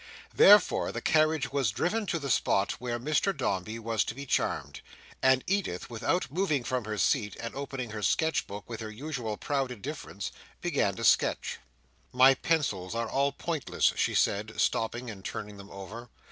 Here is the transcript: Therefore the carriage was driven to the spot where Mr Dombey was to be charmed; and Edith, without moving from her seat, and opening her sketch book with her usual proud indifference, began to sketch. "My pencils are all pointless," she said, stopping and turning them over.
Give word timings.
Therefore 0.33 0.91
the 0.91 0.99
carriage 0.99 1.51
was 1.51 1.69
driven 1.69 2.07
to 2.07 2.17
the 2.17 2.31
spot 2.31 2.71
where 2.81 2.99
Mr 2.99 3.37
Dombey 3.37 3.77
was 3.77 4.03
to 4.05 4.15
be 4.15 4.25
charmed; 4.25 4.81
and 5.21 5.43
Edith, 5.45 5.91
without 5.91 6.31
moving 6.31 6.63
from 6.63 6.85
her 6.85 6.97
seat, 6.97 7.37
and 7.39 7.53
opening 7.53 7.91
her 7.91 8.01
sketch 8.01 8.47
book 8.47 8.67
with 8.67 8.79
her 8.79 8.89
usual 8.89 9.37
proud 9.37 9.69
indifference, 9.69 10.31
began 10.59 10.95
to 10.95 11.03
sketch. 11.03 11.59
"My 12.11 12.33
pencils 12.33 12.95
are 12.95 13.11
all 13.11 13.31
pointless," 13.31 13.93
she 13.95 14.15
said, 14.15 14.59
stopping 14.59 15.11
and 15.11 15.23
turning 15.23 15.57
them 15.57 15.69
over. 15.69 16.09